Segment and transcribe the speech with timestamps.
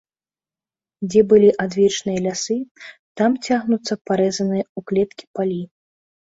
[1.09, 2.57] Дзе былі адвечныя лясы,
[3.23, 5.63] там цягнуцца парэзаныя ў клеткі палі.